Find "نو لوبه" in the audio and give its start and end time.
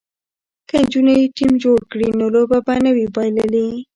2.19-2.57